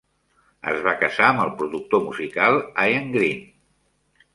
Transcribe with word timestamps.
Es 0.71 0.79
va 0.87 0.93
casar 1.03 1.27
amb 1.35 1.45
el 1.45 1.53
productor 1.61 2.03
musical 2.09 2.61
Ian 2.89 3.17
Green. 3.19 3.51